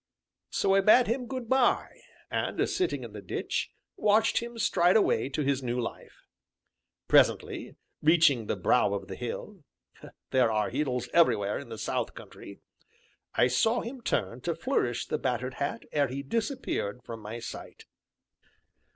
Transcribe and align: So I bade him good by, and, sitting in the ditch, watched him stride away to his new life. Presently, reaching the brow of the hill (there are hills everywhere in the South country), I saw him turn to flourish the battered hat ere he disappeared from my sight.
So 0.49 0.73
I 0.73 0.81
bade 0.81 1.05
him 1.05 1.27
good 1.27 1.47
by, 1.47 2.01
and, 2.31 2.67
sitting 2.67 3.03
in 3.03 3.13
the 3.13 3.21
ditch, 3.21 3.69
watched 3.95 4.39
him 4.39 4.57
stride 4.57 4.95
away 4.97 5.29
to 5.29 5.43
his 5.43 5.61
new 5.61 5.79
life. 5.79 6.25
Presently, 7.07 7.75
reaching 8.01 8.47
the 8.47 8.55
brow 8.55 8.95
of 8.95 9.07
the 9.07 9.15
hill 9.15 9.63
(there 10.31 10.51
are 10.51 10.71
hills 10.71 11.07
everywhere 11.13 11.59
in 11.59 11.69
the 11.69 11.77
South 11.77 12.15
country), 12.15 12.59
I 13.35 13.45
saw 13.45 13.81
him 13.81 14.01
turn 14.01 14.41
to 14.41 14.55
flourish 14.55 15.05
the 15.05 15.19
battered 15.19 15.53
hat 15.61 15.83
ere 15.91 16.07
he 16.07 16.23
disappeared 16.23 17.01
from 17.03 17.19
my 17.19 17.37
sight. 17.37 17.85